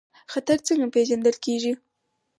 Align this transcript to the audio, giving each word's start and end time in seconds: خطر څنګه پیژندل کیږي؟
خطر 0.31 0.57
څنګه 0.67 0.87
پیژندل 0.95 1.35
کیږي؟ 1.45 1.73